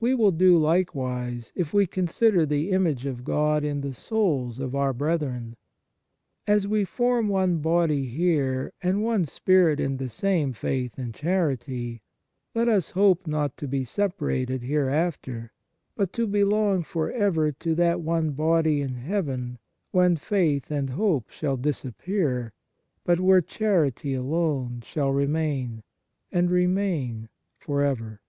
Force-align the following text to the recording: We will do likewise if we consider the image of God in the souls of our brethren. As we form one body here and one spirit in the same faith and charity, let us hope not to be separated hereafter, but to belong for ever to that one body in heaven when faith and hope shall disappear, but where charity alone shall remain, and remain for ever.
We 0.00 0.14
will 0.14 0.30
do 0.32 0.56
likewise 0.56 1.52
if 1.54 1.74
we 1.74 1.86
consider 1.86 2.46
the 2.46 2.70
image 2.70 3.04
of 3.04 3.22
God 3.22 3.64
in 3.64 3.82
the 3.82 3.92
souls 3.92 4.58
of 4.60 4.74
our 4.74 4.94
brethren. 4.94 5.56
As 6.46 6.66
we 6.66 6.86
form 6.86 7.28
one 7.28 7.58
body 7.58 8.06
here 8.06 8.72
and 8.82 9.02
one 9.04 9.26
spirit 9.26 9.78
in 9.78 9.98
the 9.98 10.08
same 10.08 10.54
faith 10.54 10.96
and 10.96 11.12
charity, 11.12 12.00
let 12.54 12.66
us 12.66 12.88
hope 12.92 13.26
not 13.26 13.58
to 13.58 13.68
be 13.68 13.84
separated 13.84 14.62
hereafter, 14.62 15.52
but 15.94 16.14
to 16.14 16.26
belong 16.26 16.82
for 16.82 17.12
ever 17.12 17.52
to 17.52 17.74
that 17.74 18.00
one 18.00 18.30
body 18.30 18.80
in 18.80 18.94
heaven 18.94 19.58
when 19.90 20.16
faith 20.16 20.70
and 20.70 20.88
hope 20.88 21.28
shall 21.28 21.58
disappear, 21.58 22.54
but 23.04 23.20
where 23.20 23.42
charity 23.42 24.14
alone 24.14 24.80
shall 24.82 25.12
remain, 25.12 25.82
and 26.32 26.50
remain 26.50 27.28
for 27.58 27.82
ever. 27.82 28.22